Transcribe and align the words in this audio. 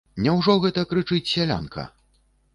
Няўжо 0.27 0.55
гэта 0.63 0.85
крычыць 0.95 1.31
сялянка? 1.33 1.89